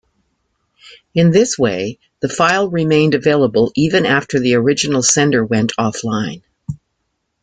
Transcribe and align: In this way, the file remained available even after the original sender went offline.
In 1.13 1.29
this 1.29 1.59
way, 1.59 1.99
the 2.21 2.27
file 2.27 2.71
remained 2.71 3.13
available 3.13 3.71
even 3.75 4.07
after 4.07 4.39
the 4.39 4.55
original 4.55 5.03
sender 5.03 5.45
went 5.45 5.73
offline. 5.79 6.41